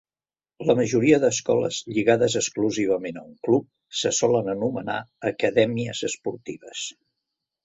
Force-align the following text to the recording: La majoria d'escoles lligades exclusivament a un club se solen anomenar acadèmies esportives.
La 0.67 0.75
majoria 0.77 1.17
d'escoles 1.23 1.81
lligades 1.97 2.37
exclusivament 2.41 3.19
a 3.21 3.25
un 3.27 3.35
club 3.49 3.69
se 4.01 4.13
solen 4.21 4.51
anomenar 4.55 4.97
acadèmies 5.33 6.03
esportives. 6.11 6.89